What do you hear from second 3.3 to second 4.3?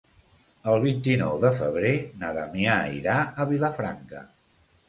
a Vilafranca.